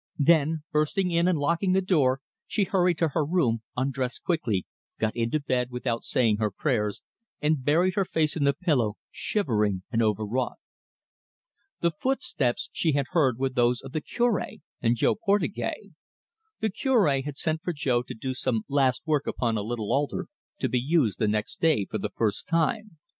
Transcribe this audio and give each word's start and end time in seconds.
Then, 0.17 0.63
bursting 0.71 1.11
in 1.11 1.27
and 1.27 1.37
locking 1.37 1.73
the 1.73 1.79
door, 1.81 2.21
she 2.47 2.63
hurried 2.63 2.97
to 2.97 3.09
her 3.09 3.23
room, 3.23 3.61
undressed 3.77 4.23
quickly, 4.23 4.65
got 4.97 5.15
into 5.15 5.39
bed 5.39 5.69
without 5.69 6.03
saying 6.03 6.37
her 6.37 6.49
prayers, 6.49 7.03
and 7.39 7.63
buried 7.63 7.93
her 7.93 8.03
face 8.03 8.35
in 8.35 8.43
the 8.43 8.55
pillow, 8.55 8.95
shivering 9.11 9.83
and 9.91 10.01
overwrought. 10.01 10.57
The 11.81 11.91
footsteps 11.91 12.71
she 12.73 12.93
had 12.93 13.09
heard 13.11 13.37
were 13.37 13.49
those 13.49 13.81
of 13.83 13.91
the 13.91 14.01
Cure 14.01 14.41
and 14.81 14.95
Jo 14.95 15.13
Portugais. 15.13 15.91
The 16.61 16.71
Cure 16.71 17.21
had 17.21 17.37
sent 17.37 17.61
for 17.61 17.71
Jo 17.71 18.01
to 18.01 18.15
do 18.15 18.33
some 18.33 18.63
last 18.67 19.03
work 19.05 19.27
upon 19.27 19.55
a 19.55 19.61
little 19.61 19.93
altar, 19.93 20.25
to 20.57 20.67
be 20.67 20.79
used 20.79 21.19
the 21.19 21.27
next 21.27 21.59
day 21.61 21.85
for 21.85 21.99
the 21.99 22.09
first 22.09 22.47
time. 22.47 22.97